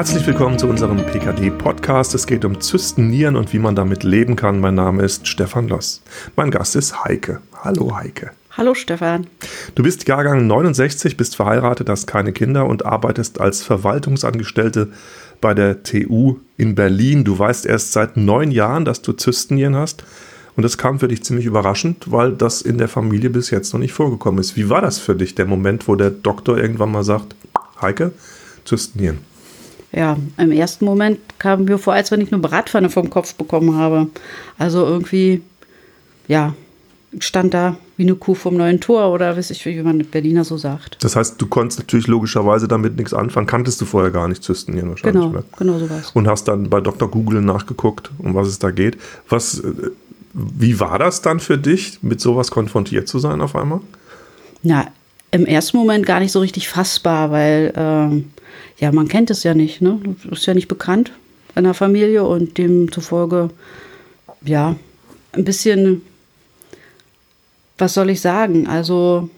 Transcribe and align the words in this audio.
Herzlich 0.00 0.26
willkommen 0.26 0.58
zu 0.58 0.66
unserem 0.66 0.96
PKD-Podcast. 0.96 2.14
Es 2.14 2.26
geht 2.26 2.46
um 2.46 2.58
Zystennieren 2.58 3.36
und 3.36 3.52
wie 3.52 3.58
man 3.58 3.74
damit 3.74 4.02
leben 4.02 4.34
kann. 4.34 4.58
Mein 4.58 4.74
Name 4.74 5.02
ist 5.02 5.28
Stefan 5.28 5.68
Loss. 5.68 6.00
Mein 6.36 6.50
Gast 6.50 6.74
ist 6.74 7.04
Heike. 7.04 7.42
Hallo 7.62 7.94
Heike. 7.94 8.30
Hallo 8.52 8.72
Stefan. 8.72 9.26
Du 9.74 9.82
bist 9.82 10.08
Jahrgang 10.08 10.46
69, 10.46 11.18
bist 11.18 11.36
verheiratet, 11.36 11.90
hast 11.90 12.06
keine 12.06 12.32
Kinder 12.32 12.64
und 12.64 12.86
arbeitest 12.86 13.42
als 13.42 13.62
Verwaltungsangestellte 13.62 14.88
bei 15.42 15.52
der 15.52 15.82
TU 15.82 16.38
in 16.56 16.74
Berlin. 16.74 17.24
Du 17.24 17.38
weißt 17.38 17.66
erst 17.66 17.92
seit 17.92 18.16
neun 18.16 18.52
Jahren, 18.52 18.86
dass 18.86 19.02
du 19.02 19.12
Zystennieren 19.12 19.76
hast. 19.76 20.04
Und 20.56 20.62
das 20.62 20.78
kam 20.78 20.98
für 20.98 21.08
dich 21.08 21.24
ziemlich 21.24 21.44
überraschend, 21.44 22.10
weil 22.10 22.32
das 22.32 22.62
in 22.62 22.78
der 22.78 22.88
Familie 22.88 23.28
bis 23.28 23.50
jetzt 23.50 23.74
noch 23.74 23.80
nicht 23.80 23.92
vorgekommen 23.92 24.40
ist. 24.40 24.56
Wie 24.56 24.70
war 24.70 24.80
das 24.80 24.98
für 24.98 25.14
dich, 25.14 25.34
der 25.34 25.44
Moment, 25.44 25.88
wo 25.88 25.94
der 25.94 26.08
Doktor 26.08 26.56
irgendwann 26.56 26.90
mal 26.90 27.04
sagt, 27.04 27.36
Heike, 27.82 28.12
Zystennieren? 28.64 29.29
Ja, 29.92 30.16
im 30.38 30.52
ersten 30.52 30.84
Moment 30.84 31.18
kam 31.38 31.64
mir 31.64 31.78
vor, 31.78 31.94
als 31.94 32.10
wenn 32.10 32.20
ich 32.20 32.32
eine 32.32 32.40
Bratpfanne 32.40 32.90
vom 32.90 33.10
Kopf 33.10 33.34
bekommen 33.34 33.76
habe. 33.76 34.08
Also 34.56 34.84
irgendwie, 34.84 35.42
ja, 36.28 36.54
stand 37.18 37.54
da 37.54 37.76
wie 37.96 38.04
eine 38.04 38.14
Kuh 38.14 38.34
vom 38.34 38.56
neuen 38.56 38.80
Tor 38.80 39.12
oder 39.12 39.36
weiß 39.36 39.50
ich, 39.50 39.66
wie 39.66 39.82
man 39.82 39.96
mit 39.96 40.10
Berliner 40.10 40.44
so 40.44 40.56
sagt. 40.56 41.02
Das 41.02 41.16
heißt, 41.16 41.40
du 41.40 41.46
konntest 41.46 41.80
natürlich 41.80 42.06
logischerweise 42.06 42.68
damit 42.68 42.96
nichts 42.96 43.12
anfangen. 43.12 43.46
Kanntest 43.46 43.80
du 43.80 43.84
vorher 43.84 44.12
gar 44.12 44.28
nicht 44.28 44.44
Zystenieren 44.44 44.90
wahrscheinlich. 44.90 45.22
Genau, 45.24 45.36
ne? 45.36 45.44
genau 45.58 45.78
sowas. 45.78 46.12
Und 46.14 46.28
hast 46.28 46.46
dann 46.46 46.70
bei 46.70 46.80
Dr. 46.80 47.10
Google 47.10 47.42
nachgeguckt, 47.42 48.10
um 48.18 48.34
was 48.34 48.46
es 48.46 48.60
da 48.60 48.70
geht. 48.70 48.96
Was, 49.28 49.58
äh, 49.58 49.90
wie 50.32 50.78
war 50.78 51.00
das 51.00 51.20
dann 51.20 51.40
für 51.40 51.58
dich, 51.58 51.98
mit 52.02 52.20
sowas 52.20 52.52
konfrontiert 52.52 53.08
zu 53.08 53.18
sein 53.18 53.40
auf 53.40 53.56
einmal? 53.56 53.80
Na, 54.62 54.86
im 55.32 55.46
ersten 55.46 55.76
Moment 55.76 56.06
gar 56.06 56.20
nicht 56.20 56.32
so 56.32 56.40
richtig 56.40 56.68
fassbar, 56.68 57.32
weil 57.32 57.72
ähm, 57.76 58.30
ja, 58.80 58.90
man 58.92 59.08
kennt 59.08 59.30
es 59.30 59.42
ja 59.42 59.54
nicht, 59.54 59.82
ne? 59.82 60.00
Ist 60.30 60.46
ja 60.46 60.54
nicht 60.54 60.68
bekannt 60.68 61.12
in 61.54 61.64
der 61.64 61.74
Familie 61.74 62.24
und 62.24 62.56
demzufolge, 62.56 63.50
ja, 64.42 64.76
ein 65.32 65.44
bisschen, 65.44 66.02
was 67.76 67.94
soll 67.94 68.10
ich 68.10 68.20
sagen? 68.20 68.66
Also 68.66 69.28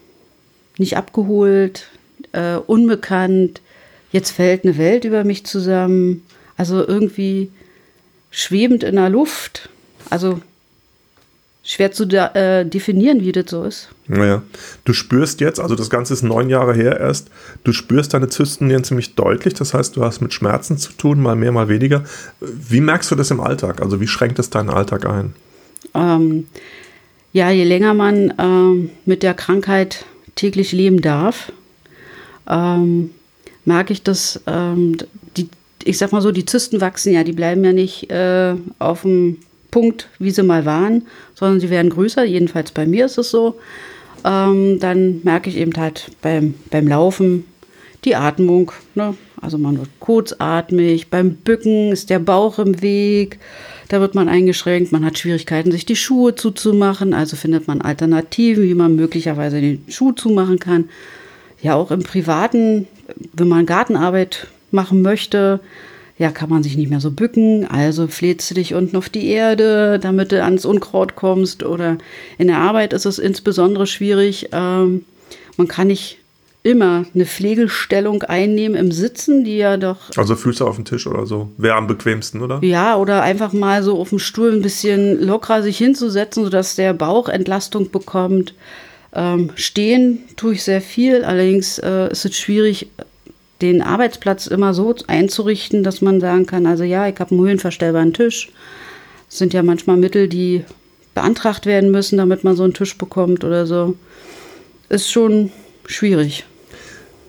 nicht 0.78 0.96
abgeholt, 0.96 1.88
äh, 2.32 2.56
unbekannt, 2.56 3.60
jetzt 4.12 4.30
fällt 4.30 4.64
eine 4.64 4.78
Welt 4.78 5.04
über 5.04 5.24
mich 5.24 5.44
zusammen, 5.44 6.24
also 6.56 6.86
irgendwie 6.86 7.50
schwebend 8.30 8.84
in 8.84 8.94
der 8.94 9.10
Luft. 9.10 9.68
Also 10.08 10.40
schwer 11.64 11.92
zu 11.92 12.04
äh, 12.04 12.64
definieren, 12.64 13.20
wie 13.20 13.32
das 13.32 13.44
so 13.48 13.64
ist. 13.64 13.88
Naja, 14.08 14.42
du 14.84 14.92
spürst 14.92 15.40
jetzt, 15.40 15.60
also 15.60 15.76
das 15.76 15.90
Ganze 15.90 16.12
ist 16.12 16.22
neun 16.22 16.50
Jahre 16.50 16.74
her 16.74 16.98
erst, 16.98 17.28
du 17.64 17.72
spürst 17.72 18.14
deine 18.14 18.28
Zysten 18.28 18.82
ziemlich 18.82 19.14
deutlich, 19.14 19.54
das 19.54 19.72
heißt, 19.72 19.96
du 19.96 20.04
hast 20.04 20.20
mit 20.20 20.32
Schmerzen 20.32 20.76
zu 20.76 20.92
tun, 20.92 21.20
mal 21.20 21.36
mehr, 21.36 21.52
mal 21.52 21.68
weniger. 21.68 22.02
Wie 22.40 22.80
merkst 22.80 23.10
du 23.10 23.14
das 23.14 23.30
im 23.30 23.40
Alltag? 23.40 23.80
Also 23.80 24.00
wie 24.00 24.08
schränkt 24.08 24.38
es 24.38 24.50
deinen 24.50 24.70
Alltag 24.70 25.06
ein? 25.06 25.34
Ähm, 25.94 26.48
ja, 27.32 27.50
je 27.50 27.64
länger 27.64 27.94
man 27.94 28.34
ähm, 28.38 28.90
mit 29.06 29.22
der 29.22 29.34
Krankheit 29.34 30.04
täglich 30.34 30.72
leben 30.72 31.00
darf, 31.00 31.52
ähm, 32.48 33.10
merke 33.64 33.92
ich, 33.92 34.02
dass 34.02 34.40
ähm, 34.46 34.96
die, 35.36 35.48
ich 35.84 35.98
sag 35.98 36.10
mal 36.10 36.22
so, 36.22 36.32
die 36.32 36.44
Zysten 36.44 36.80
wachsen 36.80 37.12
ja, 37.12 37.22
die 37.22 37.32
bleiben 37.32 37.64
ja 37.64 37.72
nicht 37.72 38.10
äh, 38.10 38.54
auf 38.78 39.02
dem 39.02 39.38
Punkt, 39.72 40.08
wie 40.20 40.30
sie 40.30 40.44
mal 40.44 40.64
waren, 40.64 41.06
sondern 41.34 41.58
sie 41.58 41.70
werden 41.70 41.90
größer. 41.90 42.22
Jedenfalls 42.22 42.70
bei 42.70 42.86
mir 42.86 43.06
ist 43.06 43.18
es 43.18 43.30
so. 43.30 43.56
Ähm, 44.24 44.78
dann 44.78 45.20
merke 45.24 45.50
ich 45.50 45.56
eben 45.56 45.72
halt 45.76 46.12
beim, 46.22 46.54
beim 46.70 46.86
Laufen 46.86 47.44
die 48.04 48.14
Atmung. 48.14 48.70
Ne? 48.94 49.16
Also 49.40 49.58
man 49.58 49.78
wird 49.78 49.88
kurzatmig. 49.98 51.10
Beim 51.10 51.34
Bücken 51.34 51.90
ist 51.90 52.10
der 52.10 52.20
Bauch 52.20 52.60
im 52.60 52.80
Weg. 52.82 53.40
Da 53.88 54.00
wird 54.00 54.14
man 54.14 54.28
eingeschränkt. 54.28 54.92
Man 54.92 55.04
hat 55.04 55.18
Schwierigkeiten, 55.18 55.72
sich 55.72 55.86
die 55.86 55.96
Schuhe 55.96 56.34
zuzumachen. 56.34 57.14
Also 57.14 57.36
findet 57.36 57.66
man 57.66 57.80
Alternativen, 57.80 58.64
wie 58.64 58.74
man 58.74 58.94
möglicherweise 58.94 59.60
den 59.60 59.84
Schuh 59.88 60.12
zumachen 60.12 60.58
kann. 60.58 60.88
Ja, 61.60 61.74
auch 61.74 61.90
im 61.90 62.02
Privaten, 62.02 62.86
wenn 63.32 63.48
man 63.48 63.66
Gartenarbeit 63.66 64.48
machen 64.70 65.02
möchte, 65.02 65.60
ja, 66.18 66.30
kann 66.30 66.50
man 66.50 66.62
sich 66.62 66.76
nicht 66.76 66.90
mehr 66.90 67.00
so 67.00 67.10
bücken, 67.10 67.66
also 67.66 68.06
flätst 68.06 68.50
du 68.50 68.54
dich 68.54 68.74
unten 68.74 68.96
auf 68.96 69.08
die 69.08 69.28
Erde, 69.28 69.98
damit 69.98 70.32
du 70.32 70.42
ans 70.42 70.64
Unkraut 70.64 71.16
kommst. 71.16 71.62
Oder 71.62 71.98
in 72.38 72.48
der 72.48 72.58
Arbeit 72.58 72.92
ist 72.92 73.06
es 73.06 73.18
insbesondere 73.18 73.86
schwierig. 73.86 74.50
Ähm, 74.52 75.04
man 75.56 75.68
kann 75.68 75.88
nicht 75.88 76.18
immer 76.62 77.06
eine 77.14 77.26
Pflegestellung 77.26 78.22
einnehmen 78.22 78.76
im 78.76 78.92
Sitzen, 78.92 79.44
die 79.44 79.56
ja 79.56 79.76
doch. 79.76 80.10
Also 80.16 80.36
Füße 80.36 80.64
auf 80.64 80.76
dem 80.76 80.84
Tisch 80.84 81.06
oder 81.06 81.26
so. 81.26 81.50
Wäre 81.56 81.74
am 81.74 81.88
bequemsten, 81.88 82.40
oder? 82.40 82.60
Ja, 82.62 82.96
oder 82.96 83.22
einfach 83.22 83.52
mal 83.52 83.82
so 83.82 83.98
auf 83.98 84.10
dem 84.10 84.20
Stuhl 84.20 84.52
ein 84.52 84.62
bisschen 84.62 85.20
lockerer 85.20 85.62
sich 85.62 85.78
hinzusetzen, 85.78 86.44
sodass 86.44 86.76
der 86.76 86.94
Bauch 86.94 87.28
Entlastung 87.28 87.90
bekommt. 87.90 88.54
Ähm, 89.14 89.50
stehen 89.56 90.20
tue 90.36 90.54
ich 90.54 90.62
sehr 90.62 90.80
viel, 90.80 91.24
allerdings 91.24 91.78
äh, 91.78 92.10
ist 92.10 92.24
es 92.24 92.36
schwierig, 92.36 92.88
den 93.62 93.80
Arbeitsplatz 93.80 94.46
immer 94.46 94.74
so 94.74 94.94
einzurichten, 95.06 95.82
dass 95.82 96.02
man 96.02 96.20
sagen 96.20 96.46
kann, 96.46 96.66
also 96.66 96.84
ja, 96.84 97.08
ich 97.08 97.18
habe 97.18 97.30
einen 97.30 97.46
höhenverstellbaren 97.46 98.12
Tisch. 98.12 98.50
Das 99.28 99.38
sind 99.38 99.54
ja 99.54 99.62
manchmal 99.62 99.96
Mittel, 99.96 100.28
die 100.28 100.64
beantragt 101.14 101.64
werden 101.64 101.90
müssen, 101.90 102.18
damit 102.18 102.44
man 102.44 102.56
so 102.56 102.64
einen 102.64 102.74
Tisch 102.74 102.98
bekommt 102.98 103.44
oder 103.44 103.66
so. 103.66 103.94
Ist 104.88 105.10
schon 105.10 105.52
schwierig. 105.86 106.44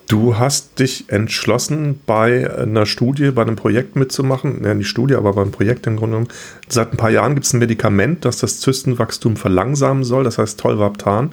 Du 0.10 0.38
hast 0.38 0.80
dich 0.80 1.06
entschlossen, 1.08 2.00
bei 2.06 2.54
einer 2.58 2.86
Studie, 2.86 3.32
bei 3.32 3.42
einem 3.42 3.56
Projekt 3.56 3.96
mitzumachen. 3.96 4.64
Ja, 4.64 4.74
nicht 4.74 4.90
Studie, 4.90 5.16
aber 5.16 5.34
beim 5.34 5.52
Projekt 5.52 5.88
im 5.88 5.96
Grunde 5.96 6.18
genommen. 6.18 6.32
Seit 6.68 6.92
ein 6.92 6.98
paar 6.98 7.10
Jahren 7.10 7.36
gibt 7.36 7.46
es 7.46 7.54
ein 7.54 7.60
Medikament, 7.60 8.26
das 8.26 8.38
das 8.38 8.60
Zystenwachstum 8.60 9.38
verlangsamen 9.38 10.04
soll. 10.04 10.24
Das 10.24 10.38
heißt 10.38 10.60
Tolvaptan. 10.60 11.32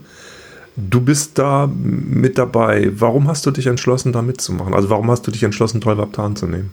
Du 0.89 1.01
bist 1.01 1.39
da 1.39 1.67
mit 1.67 2.39
dabei. 2.39 2.91
Warum 2.95 3.29
hast 3.29 3.45
du 3.47 3.51
dich 3.51 3.67
entschlossen, 3.67 4.13
da 4.13 4.23
mitzumachen? 4.23 4.75
Also 4.75 4.91
warum 4.91 5.11
hast 5.11 5.27
du 5.27 5.31
dich 5.31 5.43
entschlossen, 5.43 5.81
Tolvaptan 5.81 6.37
zu 6.37 6.47
nehmen? 6.47 6.73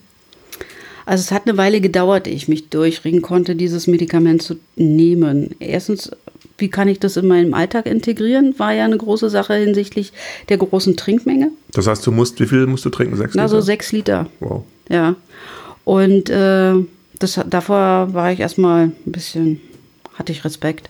Also 1.06 1.22
es 1.22 1.32
hat 1.32 1.48
eine 1.48 1.58
Weile 1.58 1.80
gedauert, 1.80 2.28
ehe 2.28 2.34
ich 2.34 2.50
mich 2.50 2.70
durchringen 2.70 3.22
konnte, 3.22 3.56
dieses 3.56 3.88
Medikament 3.88 4.42
zu 4.42 4.58
nehmen. 4.76 5.56
Erstens, 5.60 6.12
wie 6.58 6.70
kann 6.70 6.90
ich 6.90 7.00
das 7.00 7.16
in 7.16 7.28
meinem 7.28 7.54
Alltag 7.54 7.86
integrieren? 7.86 8.56
War 8.58 8.74
ja 8.74 8.84
eine 8.84 8.98
große 8.98 9.30
Sache 9.30 9.54
hinsichtlich 9.54 10.12
der 10.50 10.58
großen 10.58 10.98
Trinkmenge. 10.98 11.52
Das 11.72 11.88
heißt, 11.88 12.06
du 12.06 12.12
musst, 12.12 12.40
wie 12.42 12.46
viel 12.46 12.68
musst 12.68 12.84
du 12.84 12.90
trinken? 12.90 13.16
Sechs 13.16 13.34
Liter? 13.34 13.42
Also 13.42 13.62
sechs 13.62 13.92
Liter. 13.94 14.28
Wow. 14.42 14.64
Ja. 14.90 15.16
Und 15.86 16.30
äh, 16.30 16.74
das, 17.20 17.40
davor 17.50 18.14
war 18.14 18.32
ich 18.34 18.42
erstmal 18.42 18.88
ein 18.88 18.94
bisschen, 19.06 19.62
hatte 20.16 20.34
ich 20.34 20.44
Respekt. 20.44 20.90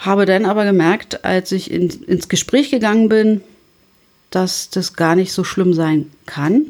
Habe 0.00 0.24
dann 0.24 0.46
aber 0.46 0.64
gemerkt, 0.64 1.24
als 1.24 1.52
ich 1.52 1.70
in, 1.70 1.90
ins 2.06 2.28
Gespräch 2.28 2.70
gegangen 2.70 3.08
bin, 3.08 3.42
dass 4.30 4.70
das 4.70 4.94
gar 4.94 5.14
nicht 5.14 5.32
so 5.32 5.44
schlimm 5.44 5.74
sein 5.74 6.10
kann. 6.26 6.66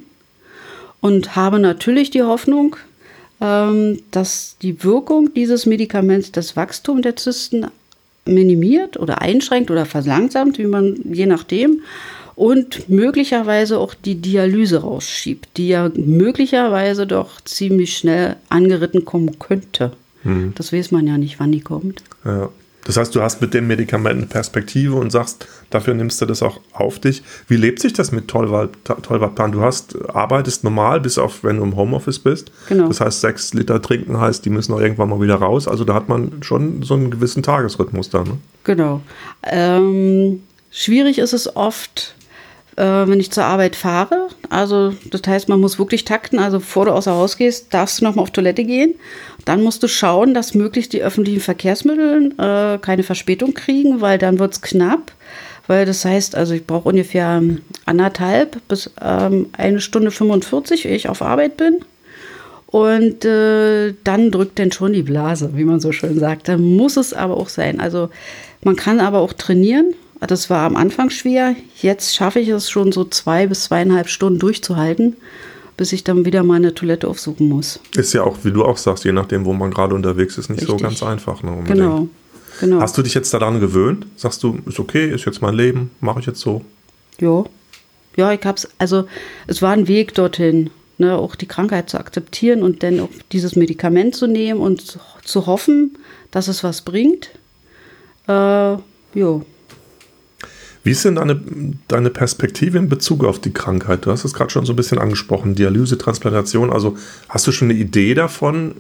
Und 1.00 1.36
habe 1.36 1.60
natürlich 1.60 2.10
die 2.10 2.22
Hoffnung, 2.22 2.76
ähm, 3.40 4.00
dass 4.10 4.56
die 4.60 4.82
Wirkung 4.82 5.32
dieses 5.32 5.64
Medikaments 5.64 6.32
das 6.32 6.56
Wachstum 6.56 7.02
der 7.02 7.16
Zysten 7.16 7.66
minimiert 8.26 8.98
oder 8.98 9.22
einschränkt 9.22 9.70
oder 9.70 9.86
verlangsamt, 9.86 10.58
wie 10.58 10.66
man 10.66 10.96
je 11.04 11.26
nachdem, 11.26 11.82
und 12.34 12.88
möglicherweise 12.88 13.78
auch 13.78 13.94
die 13.94 14.16
Dialyse 14.16 14.78
rausschiebt, 14.78 15.48
die 15.56 15.68
ja 15.68 15.90
möglicherweise 15.94 17.06
doch 17.06 17.40
ziemlich 17.42 17.96
schnell 17.96 18.36
angeritten 18.48 19.04
kommen 19.04 19.38
könnte. 19.38 19.92
Mhm. 20.24 20.52
Das 20.56 20.72
weiß 20.72 20.90
man 20.90 21.06
ja 21.06 21.16
nicht, 21.16 21.38
wann 21.38 21.52
die 21.52 21.60
kommt. 21.60 22.02
Ja. 22.24 22.50
Das 22.84 22.96
heißt, 22.96 23.14
du 23.14 23.22
hast 23.22 23.40
mit 23.40 23.52
dem 23.54 23.66
Medikament 23.66 24.16
eine 24.16 24.26
Perspektive 24.26 24.96
und 24.96 25.10
sagst, 25.10 25.46
dafür 25.70 25.94
nimmst 25.94 26.20
du 26.20 26.26
das 26.26 26.42
auch 26.42 26.60
auf 26.72 26.98
dich. 26.98 27.22
Wie 27.46 27.56
lebt 27.56 27.80
sich 27.80 27.92
das 27.92 28.10
mit 28.12 28.28
Tollwatplan? 28.28 29.52
Du 29.52 29.60
hast, 29.60 29.96
arbeitest 30.10 30.64
normal, 30.64 31.00
bis 31.00 31.18
auf 31.18 31.44
wenn 31.44 31.58
du 31.58 31.62
im 31.62 31.76
Homeoffice 31.76 32.18
bist. 32.18 32.50
Genau. 32.68 32.88
Das 32.88 33.00
heißt, 33.00 33.20
sechs 33.20 33.52
Liter 33.54 33.82
trinken 33.82 34.18
heißt, 34.18 34.44
die 34.44 34.50
müssen 34.50 34.72
auch 34.72 34.80
irgendwann 34.80 35.10
mal 35.10 35.20
wieder 35.20 35.36
raus. 35.36 35.68
Also 35.68 35.84
da 35.84 35.94
hat 35.94 36.08
man 36.08 36.42
schon 36.42 36.82
so 36.82 36.94
einen 36.94 37.10
gewissen 37.10 37.42
Tagesrhythmus 37.42 38.10
da. 38.10 38.24
Ne? 38.24 38.38
Genau. 38.64 39.02
Ähm, 39.42 40.42
schwierig 40.70 41.18
ist 41.18 41.32
es 41.32 41.54
oft, 41.56 42.14
äh, 42.76 42.82
wenn 42.82 43.20
ich 43.20 43.30
zur 43.30 43.44
Arbeit 43.44 43.76
fahre. 43.76 44.28
Also 44.48 44.94
das 45.10 45.22
heißt, 45.26 45.48
man 45.48 45.60
muss 45.60 45.78
wirklich 45.78 46.04
takten. 46.04 46.38
Also 46.38 46.58
bevor 46.58 46.86
du 46.86 46.92
außer 46.92 47.12
Haus 47.12 47.36
gehst, 47.36 47.72
darfst 47.74 48.00
du 48.00 48.04
noch 48.04 48.14
mal 48.14 48.22
auf 48.22 48.30
Toilette 48.30 48.64
gehen. 48.64 48.94
Dann 49.44 49.62
musst 49.62 49.82
du 49.82 49.88
schauen, 49.88 50.34
dass 50.34 50.54
möglichst 50.54 50.92
die 50.92 51.02
öffentlichen 51.02 51.40
Verkehrsmittel 51.40 52.32
äh, 52.38 52.78
keine 52.78 53.02
Verspätung 53.02 53.54
kriegen, 53.54 54.00
weil 54.00 54.18
dann 54.18 54.38
wird 54.38 54.54
es 54.54 54.62
knapp. 54.62 55.12
Weil 55.66 55.86
das 55.86 56.04
heißt, 56.04 56.34
also 56.34 56.52
ich 56.54 56.66
brauche 56.66 56.88
ungefähr 56.88 57.42
anderthalb 57.86 58.56
bis 58.66 58.90
ähm, 59.00 59.50
eine 59.56 59.80
Stunde 59.80 60.10
45, 60.10 60.86
ehe 60.86 60.96
ich 60.96 61.08
auf 61.08 61.22
Arbeit 61.22 61.56
bin. 61.56 61.84
Und 62.66 63.24
äh, 63.24 63.94
dann 64.04 64.30
drückt 64.30 64.58
denn 64.58 64.70
schon 64.70 64.92
die 64.92 65.02
Blase, 65.02 65.50
wie 65.54 65.64
man 65.64 65.80
so 65.80 65.92
schön 65.92 66.18
sagt. 66.18 66.48
Dann 66.48 66.76
muss 66.76 66.96
es 66.96 67.12
aber 67.12 67.36
auch 67.36 67.48
sein. 67.48 67.80
Also 67.80 68.10
man 68.62 68.76
kann 68.76 69.00
aber 69.00 69.20
auch 69.20 69.32
trainieren. 69.32 69.94
Das 70.20 70.50
war 70.50 70.66
am 70.66 70.76
Anfang 70.76 71.10
schwer. 71.10 71.56
Jetzt 71.80 72.14
schaffe 72.14 72.40
ich 72.40 72.48
es 72.48 72.70
schon 72.70 72.92
so 72.92 73.04
zwei 73.04 73.46
bis 73.46 73.64
zweieinhalb 73.64 74.08
Stunden 74.08 74.38
durchzuhalten, 74.38 75.16
bis 75.76 75.92
ich 75.92 76.04
dann 76.04 76.24
wieder 76.24 76.42
meine 76.42 76.74
Toilette 76.74 77.08
aufsuchen 77.08 77.48
muss. 77.48 77.80
Ist 77.94 78.12
ja 78.12 78.22
auch, 78.22 78.38
wie 78.42 78.52
du 78.52 78.64
auch 78.64 78.76
sagst, 78.76 79.04
je 79.04 79.12
nachdem, 79.12 79.44
wo 79.46 79.52
man 79.52 79.70
gerade 79.70 79.94
unterwegs 79.94 80.36
ist, 80.36 80.50
nicht 80.50 80.62
Richtig. 80.62 80.78
so 80.78 80.84
ganz 80.84 81.02
einfach. 81.02 81.42
Ne, 81.42 81.62
genau, 81.66 82.08
genau. 82.60 82.80
Hast 82.80 82.98
du 82.98 83.02
dich 83.02 83.14
jetzt 83.14 83.32
daran 83.32 83.60
gewöhnt? 83.60 84.06
Sagst 84.16 84.42
du, 84.42 84.58
ist 84.66 84.78
okay, 84.78 85.10
ist 85.10 85.24
jetzt 85.24 85.40
mein 85.40 85.54
Leben, 85.54 85.90
mache 86.00 86.20
ich 86.20 86.26
jetzt 86.26 86.40
so? 86.40 86.62
Ja. 87.18 87.44
Ja, 88.16 88.32
ich 88.32 88.44
hab's, 88.44 88.68
also 88.76 89.06
es 89.46 89.62
war 89.62 89.72
ein 89.72 89.88
Weg 89.88 90.14
dorthin 90.14 90.70
ne, 91.00 91.16
auch 91.16 91.34
die 91.34 91.46
Krankheit 91.46 91.90
zu 91.90 91.98
akzeptieren 91.98 92.62
und 92.62 92.82
dann 92.82 93.00
auch 93.00 93.08
dieses 93.32 93.56
Medikament 93.56 94.14
zu 94.14 94.26
nehmen 94.26 94.60
und 94.60 94.98
zu 95.24 95.46
hoffen, 95.46 95.98
dass 96.30 96.46
es 96.46 96.62
was 96.62 96.82
bringt. 96.82 97.30
Äh, 98.28 98.76
jo. 99.14 99.44
Wie 100.82 100.92
ist 100.92 101.04
denn 101.04 101.16
deine, 101.16 101.40
deine 101.88 102.10
Perspektive 102.10 102.78
in 102.78 102.88
Bezug 102.88 103.24
auf 103.24 103.38
die 103.38 103.52
Krankheit? 103.52 104.06
Du 104.06 104.10
hast 104.10 104.24
es 104.24 104.32
gerade 104.32 104.50
schon 104.50 104.64
so 104.64 104.72
ein 104.72 104.76
bisschen 104.76 104.98
angesprochen, 104.98 105.54
Dialyse, 105.54 105.98
Transplantation. 105.98 106.72
Also 106.72 106.96
hast 107.28 107.46
du 107.46 107.52
schon 107.52 107.70
eine 107.70 107.78
Idee 107.78 108.14
davon? 108.14 108.74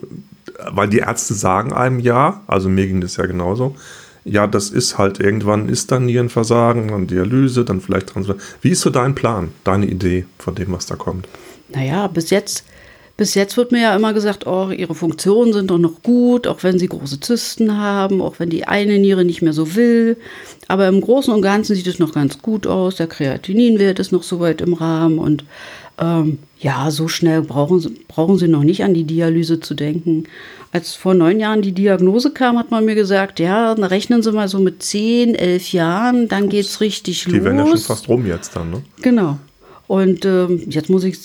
Weil 0.70 0.88
die 0.88 0.98
Ärzte 0.98 1.34
sagen 1.34 1.72
einem 1.72 2.00
ja, 2.00 2.42
also 2.46 2.68
mir 2.68 2.86
ging 2.86 3.00
das 3.00 3.16
ja 3.16 3.26
genauso. 3.26 3.76
Ja, 4.24 4.46
das 4.46 4.68
ist 4.70 4.98
halt 4.98 5.20
irgendwann 5.20 5.68
ist 5.68 5.90
dann 5.90 6.04
Nierenversagen, 6.04 6.88
dann 6.88 7.06
Dialyse, 7.06 7.64
dann 7.64 7.80
vielleicht 7.80 8.08
Transplantation. 8.08 8.58
Wie 8.60 8.70
ist 8.70 8.80
so 8.80 8.90
dein 8.90 9.14
Plan, 9.14 9.48
deine 9.64 9.86
Idee 9.86 10.26
von 10.38 10.54
dem, 10.54 10.72
was 10.72 10.86
da 10.86 10.96
kommt? 10.96 11.26
naja, 11.74 12.06
bis 12.08 12.30
jetzt, 12.30 12.64
bis 13.20 13.34
jetzt 13.34 13.58
wird 13.58 13.70
mir 13.70 13.82
ja 13.82 13.94
immer 13.94 14.14
gesagt, 14.14 14.46
oh, 14.46 14.70
ihre 14.70 14.94
Funktionen 14.94 15.52
sind 15.52 15.70
doch 15.70 15.76
noch 15.76 16.02
gut, 16.02 16.46
auch 16.46 16.62
wenn 16.62 16.78
sie 16.78 16.86
große 16.86 17.20
Zysten 17.20 17.76
haben, 17.76 18.22
auch 18.22 18.36
wenn 18.38 18.48
die 18.48 18.66
eine 18.66 18.98
Niere 18.98 19.26
nicht 19.26 19.42
mehr 19.42 19.52
so 19.52 19.74
will. 19.74 20.16
Aber 20.68 20.88
im 20.88 21.02
Großen 21.02 21.34
und 21.34 21.42
Ganzen 21.42 21.76
sieht 21.76 21.86
es 21.86 21.98
noch 21.98 22.14
ganz 22.14 22.40
gut 22.40 22.66
aus. 22.66 22.96
Der 22.96 23.08
Kreatininwert 23.08 23.98
ist 23.98 24.10
noch 24.10 24.22
soweit 24.22 24.62
im 24.62 24.72
Rahmen 24.72 25.18
und 25.18 25.44
ähm, 25.98 26.38
ja, 26.60 26.90
so 26.90 27.08
schnell 27.08 27.42
brauchen 27.42 27.80
sie, 27.80 27.90
brauchen 28.08 28.38
sie 28.38 28.48
noch 28.48 28.64
nicht 28.64 28.84
an 28.84 28.94
die 28.94 29.04
Dialyse 29.04 29.60
zu 29.60 29.74
denken. 29.74 30.24
Als 30.72 30.94
vor 30.94 31.12
neun 31.12 31.40
Jahren 31.40 31.60
die 31.60 31.72
Diagnose 31.72 32.30
kam, 32.30 32.58
hat 32.58 32.70
man 32.70 32.86
mir 32.86 32.94
gesagt, 32.94 33.38
ja, 33.38 33.74
rechnen 33.74 34.22
Sie 34.22 34.32
mal 34.32 34.48
so 34.48 34.60
mit 34.60 34.82
zehn, 34.82 35.34
elf 35.34 35.74
Jahren, 35.74 36.26
dann 36.28 36.48
geht 36.48 36.64
es 36.64 36.80
richtig 36.80 37.24
die 37.24 37.32
los. 37.32 37.38
Die 37.38 37.44
werden 37.44 37.58
ja 37.58 37.66
schon 37.66 37.76
fast 37.76 38.08
rum 38.08 38.24
jetzt 38.24 38.56
dann, 38.56 38.70
ne? 38.70 38.82
Genau. 39.02 39.36
Und 39.88 40.24
ähm, 40.24 40.62
jetzt 40.70 40.88
muss 40.88 41.04
ich 41.04 41.18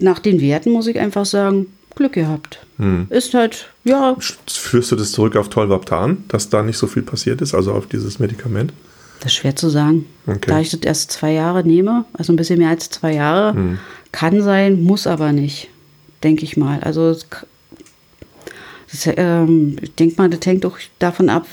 nach 0.00 0.18
den 0.18 0.40
Werten 0.40 0.70
muss 0.70 0.86
ich 0.86 0.98
einfach 0.98 1.26
sagen, 1.26 1.66
Glück 1.94 2.12
gehabt. 2.12 2.60
Hm. 2.78 3.06
Ist 3.10 3.34
halt, 3.34 3.68
ja. 3.84 4.16
Führst 4.48 4.92
du 4.92 4.96
das 4.96 5.12
zurück 5.12 5.36
auf 5.36 5.48
Tolvaptan, 5.48 6.24
dass 6.28 6.48
da 6.48 6.62
nicht 6.62 6.78
so 6.78 6.86
viel 6.86 7.02
passiert 7.02 7.40
ist, 7.40 7.54
also 7.54 7.72
auf 7.72 7.86
dieses 7.86 8.18
Medikament? 8.18 8.72
Das 9.20 9.32
ist 9.32 9.38
schwer 9.38 9.54
zu 9.54 9.68
sagen. 9.68 10.06
Okay. 10.26 10.40
Da 10.46 10.60
ich 10.60 10.70
das 10.70 10.80
erst 10.80 11.10
zwei 11.12 11.32
Jahre 11.32 11.62
nehme, 11.62 12.06
also 12.14 12.32
ein 12.32 12.36
bisschen 12.36 12.58
mehr 12.58 12.70
als 12.70 12.88
zwei 12.90 13.14
Jahre, 13.14 13.54
hm. 13.54 13.78
kann 14.12 14.42
sein, 14.42 14.82
muss 14.82 15.06
aber 15.06 15.32
nicht, 15.32 15.68
denke 16.22 16.44
ich 16.44 16.56
mal. 16.56 16.80
Also 16.80 17.14
das, 18.90 19.08
ähm, 19.16 19.76
ich 19.82 19.94
denke 19.94 20.14
mal, 20.16 20.30
das 20.30 20.46
hängt 20.46 20.64
auch 20.64 20.78
davon 20.98 21.28
ab, 21.28 21.46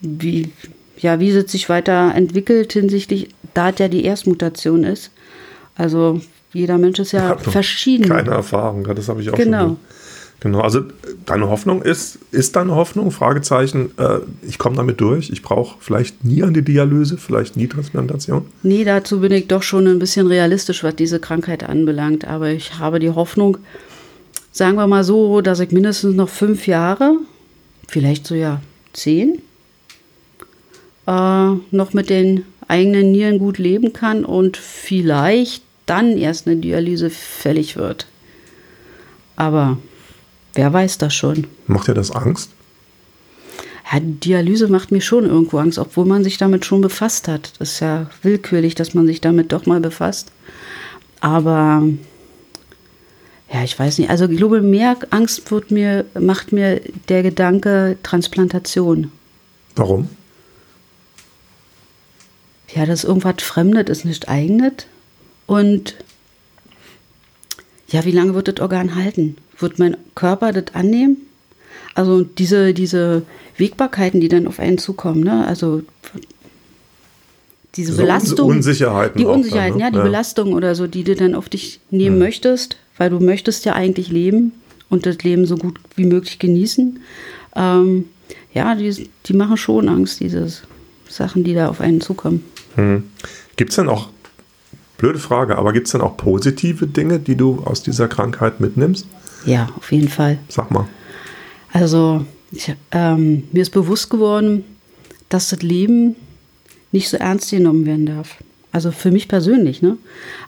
wie, 0.00 0.50
ja, 0.98 1.18
wie 1.18 1.30
es 1.30 1.50
sich 1.50 1.68
weiterentwickelt 1.68 2.72
hinsichtlich, 2.72 3.28
da 3.54 3.70
ja 3.70 3.88
die 3.88 4.04
Erstmutation 4.04 4.84
ist. 4.84 5.10
Also 5.76 6.20
jeder 6.54 6.78
Mensch 6.78 6.98
ist 6.98 7.12
ja 7.12 7.36
verschieden. 7.36 8.08
Keine 8.08 8.30
Erfahrung, 8.30 8.84
das 8.84 9.08
habe 9.08 9.20
ich 9.20 9.30
auch 9.30 9.36
genau. 9.36 9.60
schon. 9.60 9.76
Genau, 10.40 10.60
also 10.60 10.82
deine 11.24 11.48
Hoffnung 11.48 11.80
ist, 11.80 12.18
ist 12.30 12.54
deine 12.54 12.74
Hoffnung, 12.74 13.10
Fragezeichen, 13.10 13.92
äh, 13.96 14.18
ich 14.46 14.58
komme 14.58 14.76
damit 14.76 15.00
durch, 15.00 15.30
ich 15.30 15.40
brauche 15.40 15.76
vielleicht 15.80 16.22
nie 16.22 16.42
an 16.42 16.52
die 16.52 16.60
Dialyse, 16.60 17.16
vielleicht 17.16 17.56
nie 17.56 17.66
Transplantation? 17.66 18.44
Nee, 18.62 18.84
dazu 18.84 19.20
bin 19.20 19.32
ich 19.32 19.48
doch 19.48 19.62
schon 19.62 19.86
ein 19.86 19.98
bisschen 19.98 20.26
realistisch, 20.26 20.84
was 20.84 20.96
diese 20.96 21.18
Krankheit 21.18 21.64
anbelangt, 21.66 22.26
aber 22.26 22.50
ich 22.50 22.78
habe 22.78 22.98
die 22.98 23.08
Hoffnung, 23.08 23.56
sagen 24.52 24.76
wir 24.76 24.86
mal 24.86 25.02
so, 25.02 25.40
dass 25.40 25.60
ich 25.60 25.70
mindestens 25.70 26.14
noch 26.14 26.28
fünf 26.28 26.66
Jahre, 26.66 27.16
vielleicht 27.88 28.26
so 28.26 28.34
ja 28.34 28.60
zehn, 28.92 29.40
äh, 31.06 31.50
noch 31.70 31.94
mit 31.94 32.10
den 32.10 32.44
eigenen 32.68 33.12
Nieren 33.12 33.38
gut 33.38 33.56
leben 33.56 33.94
kann 33.94 34.26
und 34.26 34.58
vielleicht 34.58 35.62
dann 35.86 36.16
erst 36.16 36.46
eine 36.46 36.56
Dialyse 36.56 37.10
fällig 37.10 37.76
wird. 37.76 38.06
Aber 39.36 39.78
wer 40.54 40.72
weiß 40.72 40.98
das 40.98 41.14
schon? 41.14 41.46
Macht 41.66 41.88
dir 41.88 41.94
das 41.94 42.10
Angst? 42.10 42.50
Ja, 43.92 44.00
Dialyse 44.00 44.68
macht 44.68 44.92
mir 44.92 45.00
schon 45.00 45.26
irgendwo 45.26 45.58
Angst, 45.58 45.78
obwohl 45.78 46.06
man 46.06 46.24
sich 46.24 46.38
damit 46.38 46.64
schon 46.64 46.80
befasst 46.80 47.28
hat. 47.28 47.52
Das 47.58 47.72
ist 47.72 47.80
ja 47.80 48.10
willkürlich, 48.22 48.74
dass 48.74 48.94
man 48.94 49.06
sich 49.06 49.20
damit 49.20 49.52
doch 49.52 49.66
mal 49.66 49.80
befasst. 49.80 50.32
Aber 51.20 51.82
ja, 53.52 53.62
ich 53.62 53.78
weiß 53.78 53.98
nicht. 53.98 54.10
Also 54.10 54.26
ich 54.26 54.36
glaube, 54.36 54.62
mehr 54.62 54.96
Angst 55.10 55.50
wird 55.50 55.70
mir, 55.70 56.06
macht 56.18 56.52
mir 56.52 56.80
der 57.08 57.22
Gedanke 57.22 57.98
Transplantation. 58.02 59.12
Warum? 59.76 60.08
Ja, 62.74 62.86
dass 62.86 63.04
irgendwas 63.04 63.42
Fremdes 63.42 63.88
ist, 63.88 64.04
nicht 64.04 64.28
eignet. 64.28 64.86
Und 65.46 65.96
ja, 67.88 68.04
wie 68.04 68.10
lange 68.10 68.34
wird 68.34 68.48
das 68.48 68.60
Organ 68.60 68.94
halten? 68.94 69.36
Wird 69.58 69.78
mein 69.78 69.96
Körper 70.14 70.52
das 70.52 70.74
annehmen? 70.74 71.18
Also 71.94 72.22
diese, 72.22 72.74
diese 72.74 73.22
Wegbarkeiten, 73.56 74.20
die 74.20 74.28
dann 74.28 74.46
auf 74.46 74.58
einen 74.58 74.78
zukommen, 74.78 75.22
ne? 75.22 75.46
Also 75.46 75.82
diese 77.76 77.92
so 77.92 78.02
Belastung. 78.02 78.48
Unsicherheiten. 78.48 79.18
Die 79.18 79.24
Unsicherheiten, 79.24 79.78
dann, 79.78 79.78
ne? 79.78 79.84
ja, 79.84 79.90
die 79.90 79.98
ja. 79.98 80.02
Belastung 80.02 80.52
oder 80.54 80.74
so, 80.74 80.86
die 80.86 81.04
du 81.04 81.14
dann 81.14 81.34
auf 81.34 81.48
dich 81.48 81.80
nehmen 81.90 82.16
mhm. 82.16 82.22
möchtest, 82.22 82.76
weil 82.96 83.10
du 83.10 83.20
möchtest 83.20 83.64
ja 83.64 83.74
eigentlich 83.74 84.08
leben 84.08 84.52
und 84.90 85.06
das 85.06 85.18
Leben 85.18 85.46
so 85.46 85.56
gut 85.56 85.78
wie 85.96 86.04
möglich 86.04 86.38
genießen. 86.38 87.00
Ähm, 87.56 88.06
ja, 88.52 88.74
die, 88.74 89.08
die 89.26 89.32
machen 89.32 89.56
schon 89.56 89.88
Angst, 89.88 90.20
diese 90.20 90.52
Sachen, 91.08 91.44
die 91.44 91.54
da 91.54 91.68
auf 91.68 91.80
einen 91.80 92.00
zukommen. 92.00 92.44
Mhm. 92.76 93.04
Gibt 93.56 93.70
es 93.70 93.76
denn 93.76 93.88
auch 93.88 94.08
Blöde 95.04 95.18
Frage, 95.18 95.58
aber 95.58 95.74
gibt 95.74 95.86
es 95.86 95.92
denn 95.92 96.00
auch 96.00 96.16
positive 96.16 96.86
Dinge, 96.86 97.18
die 97.18 97.36
du 97.36 97.62
aus 97.66 97.82
dieser 97.82 98.08
Krankheit 98.08 98.60
mitnimmst? 98.60 99.06
Ja, 99.44 99.68
auf 99.76 99.92
jeden 99.92 100.08
Fall. 100.08 100.38
Sag 100.48 100.70
mal. 100.70 100.88
Also, 101.74 102.24
ich, 102.50 102.74
ähm, 102.90 103.42
mir 103.52 103.60
ist 103.60 103.68
bewusst 103.68 104.08
geworden, 104.08 104.64
dass 105.28 105.50
das 105.50 105.60
Leben 105.60 106.16
nicht 106.90 107.10
so 107.10 107.18
ernst 107.18 107.50
genommen 107.50 107.84
werden 107.84 108.06
darf. 108.06 108.42
Also 108.72 108.92
für 108.92 109.10
mich 109.10 109.28
persönlich, 109.28 109.82
ne? 109.82 109.98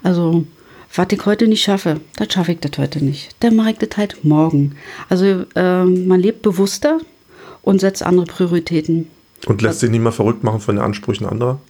Also, 0.03 0.47
was 0.95 1.09
ich 1.11 1.27
heute 1.27 1.49
nicht 1.49 1.63
schaffe, 1.63 2.01
das 2.17 2.33
schaffe 2.33 2.53
ich 2.53 2.61
das 2.61 2.79
heute 2.79 3.05
nicht. 3.05 3.37
Dann 3.41 3.57
mache 3.57 3.73
ich 3.73 3.77
das 3.77 3.99
halt 3.99 4.25
morgen. 4.25 4.77
Also, 5.11 5.45
ähm, 5.55 6.07
man 6.07 6.21
lebt 6.21 6.41
bewusster 6.41 7.01
und 7.61 7.83
setzt 7.83 8.03
andere 8.03 8.25
Prioritäten. 8.25 9.09
Und 9.45 9.61
lässt 9.61 9.81
sich 9.81 9.91
nicht 9.91 10.01
mal 10.01 10.13
verrückt 10.13 10.45
machen 10.45 10.61
von 10.61 10.77
den 10.77 10.83
Ansprüchen 10.83 11.27
anderer? 11.27 11.61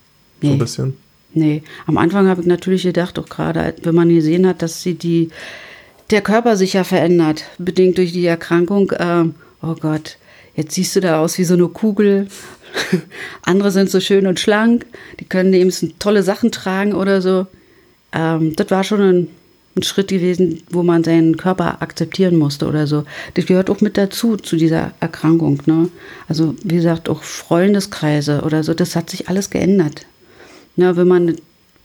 Nee. 0.41 0.51
So 0.51 0.53
ein 0.53 0.59
bisschen? 0.61 1.06
Nee, 1.35 1.63
am 1.87 1.99
Anfang 1.99 2.29
habe 2.29 2.41
ich 2.41 2.47
natürlich 2.47 2.85
gedacht, 2.85 3.19
auch 3.19 3.29
gerade 3.29 3.75
wenn 3.83 3.95
man 3.95 4.09
gesehen 4.09 4.47
hat, 4.47 4.63
dass 4.63 4.83
sie 4.83 4.95
die, 4.95 5.29
der 6.11 6.23
Körper 6.23 6.57
sich 6.57 6.75
ja 6.75 6.85
verändert, 6.85 7.45
bedingt 7.59 7.99
durch 7.99 8.13
die 8.13 8.27
Erkrankung. 8.27 8.91
Äh, 8.93 9.25
oh 9.63 9.75
Gott, 9.79 10.17
jetzt 10.55 10.75
siehst 10.75 10.97
du 10.97 11.01
da 11.01 11.21
aus 11.21 11.37
wie 11.39 11.45
so 11.45 11.55
eine 11.55 11.69
Kugel. 11.69 12.29
Andere 13.43 13.71
sind 13.71 13.91
so 13.91 14.01
schön 14.01 14.27
und 14.27 14.41
schlank, 14.41 14.87
die 15.21 15.25
können 15.25 15.53
eben 15.53 15.73
tolle 15.99 16.23
Sachen 16.23 16.53
tragen 16.53 16.95
oder 16.95 17.21
so. 17.21 17.47
Ähm, 18.13 18.57
das 18.57 18.71
war 18.71 18.85
schon 18.85 19.01
ein, 19.01 19.29
ein, 19.77 19.83
Schritt 19.83 20.09
gewesen, 20.09 20.63
wo 20.71 20.83
man 20.83 21.05
seinen 21.05 21.37
Körper 21.37 21.83
akzeptieren 21.83 22.37
musste 22.37 22.67
oder 22.67 22.87
so. 22.87 23.05
Das 23.35 23.47
gehört 23.47 23.69
auch 23.69 23.81
mit 23.81 23.99
dazu, 23.99 24.37
zu 24.37 24.57
dieser 24.57 24.93
Erkrankung. 25.01 25.63
Ne? 25.67 25.91
Also, 26.29 26.55
wie 26.63 26.77
gesagt, 26.77 27.09
auch 27.09 27.23
Freundeskreise 27.23 28.43
oder 28.43 28.63
so, 28.63 28.75
das 28.75 28.97
hat 28.97 29.11
sich 29.11 29.29
alles 29.29 29.51
geändert. 29.51 30.07
Na, 30.77 30.97
wenn 30.97 31.09
man 31.09 31.37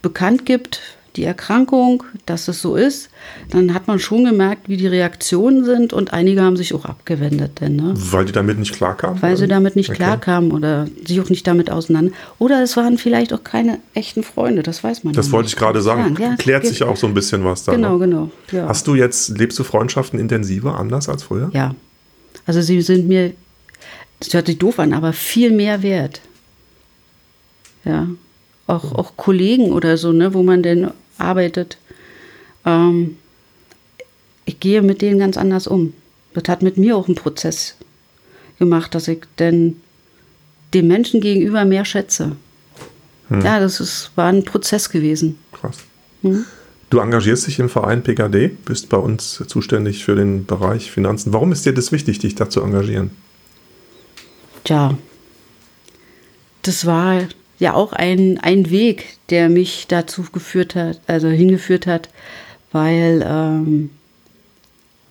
bekannt 0.02 0.46
gibt, 0.46 0.82
die 1.16 1.24
Erkrankung, 1.26 2.04
dass 2.26 2.48
es 2.48 2.62
so 2.62 2.76
ist, 2.76 3.10
dann 3.50 3.74
hat 3.74 3.88
man 3.88 4.00
schon 4.00 4.24
gemerkt, 4.24 4.70
wie 4.70 4.78
die 4.78 4.88
Reaktionen 4.88 5.66
sind 5.66 5.92
und 5.92 6.14
einige 6.14 6.42
haben 6.42 6.56
sich 6.56 6.74
auch 6.74 6.86
abgewendet. 6.86 7.60
Denn, 7.60 7.76
ne? 7.76 7.94
Weil 7.96 8.26
die 8.26 8.32
damit 8.32 8.58
nicht 8.58 8.74
klarkamen? 8.74 9.22
Weil 9.22 9.36
sie 9.36 9.48
damit 9.48 9.76
nicht 9.76 9.90
okay. 9.90 9.98
klarkamen 9.98 10.52
oder 10.52 10.88
sich 11.06 11.20
auch 11.20 11.30
nicht 11.30 11.46
damit 11.46 11.70
auseinander. 11.70 12.14
Oder 12.40 12.64
es 12.64 12.78
waren 12.78 12.98
vielleicht 12.98 13.34
auch 13.34 13.44
keine 13.44 13.80
echten 13.94 14.24
Freunde, 14.24 14.64
das 14.64 14.84
weiß 14.84 15.04
man 15.04 15.14
Das 15.14 15.32
wollte 15.32 15.48
ich 15.48 15.58
gerade 15.58 15.82
sagen. 15.82 16.16
Ja, 16.20 16.36
Klärt 16.36 16.66
sich 16.66 16.84
auch 16.84 16.96
so 16.96 17.08
ein 17.08 17.14
bisschen 17.14 17.44
was 17.44 17.66
da. 17.66 17.74
Genau, 17.74 17.98
genau. 17.98 18.32
Ja. 18.52 18.68
Hast 18.70 18.88
du 18.88 18.96
jetzt, 18.96 19.38
lebst 19.38 19.60
du 19.60 19.64
Freundschaften 19.64 20.18
intensiver, 20.18 20.80
anders 20.80 21.10
als 21.10 21.24
früher? 21.24 21.50
Ja. 21.54 21.76
Also 22.46 22.62
sie 22.62 22.82
sind 22.82 23.08
mir, 23.08 23.34
das 24.22 24.34
hört 24.34 24.48
sich 24.48 24.58
doof 24.58 24.80
an, 24.80 24.94
aber 24.94 25.12
viel 25.12 25.52
mehr 25.52 25.84
wert. 25.84 26.22
Ja. 27.84 28.08
Auch, 28.68 28.94
auch 28.94 29.18
Kollegen 29.18 29.72
oder 29.72 29.98
so, 29.98 30.12
ne, 30.12 30.34
wo 30.34 30.44
man 30.44 30.64
denn 30.64 30.92
arbeitet. 31.18 31.78
Ähm, 32.66 33.18
ich 34.46 34.60
gehe 34.60 34.82
mit 34.82 35.02
denen 35.02 35.20
ganz 35.20 35.38
anders 35.38 35.68
um. 35.68 35.94
Das 36.34 36.44
hat 36.48 36.62
mit 36.62 36.78
mir 36.78 36.96
auch 36.96 37.08
einen 37.08 37.16
Prozess 37.16 37.76
gemacht, 38.60 38.96
dass 38.96 39.08
ich 39.08 39.20
denn 39.40 39.78
dem 40.74 40.88
Menschen 40.88 41.22
gegenüber 41.22 41.66
mehr 41.66 41.86
schätze. 41.86 42.36
Hm. 43.28 43.42
Ja, 43.42 43.60
das 43.60 43.80
ist, 43.80 44.12
war 44.16 44.28
ein 44.28 44.46
Prozess 44.46 44.90
gewesen. 44.90 45.38
Krass. 45.52 45.80
Hm? 46.22 46.46
Du 46.90 47.00
engagierst 47.00 47.48
dich 47.48 47.60
im 47.60 47.70
Verein 47.70 48.04
PKD, 48.04 48.50
bist 48.50 48.90
bei 48.90 48.98
uns 48.98 49.42
zuständig 49.48 50.04
für 50.04 50.16
den 50.16 50.46
Bereich 50.46 50.92
Finanzen. 50.92 51.32
Warum 51.32 51.54
ist 51.54 51.66
dir 51.66 51.74
das 51.74 51.94
wichtig, 51.94 52.20
dich 52.20 52.36
da 52.36 52.50
zu 52.50 52.62
engagieren? 52.62 53.12
Tja, 54.66 54.98
das 56.64 56.86
war 56.86 57.22
ja 57.62 57.76
auch 57.76 57.94
ein, 57.94 58.40
ein 58.40 58.72
Weg, 58.72 59.20
der 59.30 59.48
mich 59.48 59.86
dazu 59.88 60.24
geführt 60.34 60.74
hat, 60.74 61.00
also 61.06 61.28
hingeführt 61.28 61.86
hat, 61.86 62.10
weil 62.72 63.24
ähm, 63.24 63.92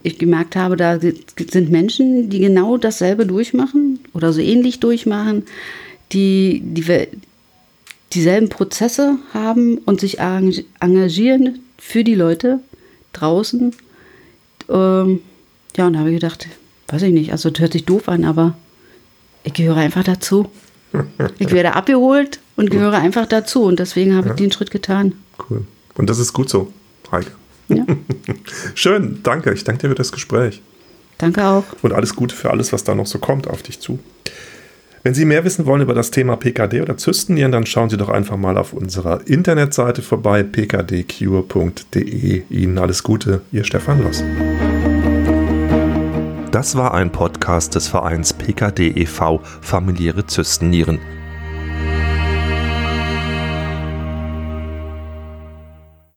ich 0.02 0.19
gemerkt 0.19 0.57
habe, 0.57 0.76
da 0.76 0.99
sind 0.99 1.71
Menschen, 1.71 2.28
die 2.28 2.40
genau 2.40 2.76
dasselbe 2.76 3.25
durchmachen 3.25 4.00
oder 4.14 4.33
so 4.33 4.40
ähnlich 4.40 4.80
durchmachen, 4.80 5.45
die, 6.11 6.61
die 6.64 7.07
dieselben 8.12 8.49
Prozesse 8.49 9.19
haben 9.33 9.78
und 9.78 10.00
sich 10.00 10.19
engagieren 10.19 11.61
für 11.78 12.02
die 12.02 12.16
Leute 12.16 12.59
draußen. 13.12 13.76
Ähm, 14.69 15.21
ja, 15.76 15.87
und 15.87 15.92
da 15.92 16.00
habe 16.00 16.11
ich 16.11 16.16
gedacht, 16.16 16.49
weiß 16.88 17.02
ich 17.02 17.12
nicht, 17.12 17.30
also 17.30 17.49
das 17.50 17.61
hört 17.61 17.75
sich 17.75 17.85
doof 17.85 18.09
an, 18.09 18.25
aber 18.25 18.57
ich 19.45 19.54
gehöre 19.54 19.76
einfach 19.76 20.02
dazu. 20.02 20.50
Ich 21.38 21.52
werde 21.52 21.75
abgeholt 21.75 22.40
und 22.56 22.70
gehöre 22.70 22.94
einfach 22.94 23.26
dazu. 23.26 23.64
Und 23.64 23.78
deswegen 23.78 24.16
habe 24.16 24.28
ja. 24.28 24.35
ich 24.35 24.40
den 24.40 24.52
Schritt 24.52 24.70
getan. 24.70 25.14
Cool. 25.49 25.64
Und 25.94 26.11
das 26.11 26.18
ist 26.18 26.32
gut 26.32 26.49
so, 26.49 26.73
Heike. 27.12 27.30
Ja. 27.68 27.85
Schön, 28.75 29.20
danke. 29.23 29.52
Ich 29.52 29.64
danke 29.64 29.82
dir 29.82 29.88
für 29.90 29.94
das 29.94 30.12
Gespräch. 30.12 30.62
Danke 31.18 31.44
auch. 31.44 31.64
Und 31.82 31.92
alles 31.92 32.16
Gute 32.16 32.35
für 32.35 32.50
alles, 32.50 32.73
was 32.73 32.85
da 32.85 32.94
noch 32.94 33.06
so 33.06 33.18
kommt 33.18 33.49
auf 33.49 33.62
dich 33.62 33.80
zu. 33.80 33.99
Wenn 35.02 35.14
Sie 35.14 35.25
mehr 35.25 35.44
wissen 35.44 35.64
wollen 35.64 35.80
über 35.80 35.94
das 35.94 36.11
Thema 36.11 36.37
PKD 36.37 36.82
oder 36.82 36.97
Zystennieren, 36.97 37.52
dann 37.52 37.64
schauen 37.64 37.88
Sie 37.88 37.97
doch 37.97 38.11
einfach 38.11 38.37
mal 38.37 38.59
auf 38.59 38.75
unserer 38.75 39.26
Internetseite 39.26 40.02
vorbei, 40.02 40.42
pkdcure.de. 40.42 42.42
Ihnen 42.50 42.78
alles 42.78 43.02
Gute, 43.02 43.40
Ihr 43.50 43.64
Stefan 43.64 44.02
Loss. 44.02 44.23
Das 46.50 46.75
war 46.75 46.95
ein 46.95 47.12
Podcast 47.12 47.76
des 47.76 47.87
Vereins 47.87 48.33
PKD 48.33 48.88
e.V. 48.88 49.40
Familiäre 49.61 50.26
Zystennieren. 50.26 50.99